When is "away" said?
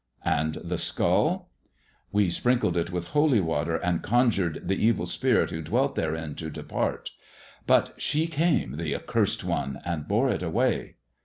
10.41-10.95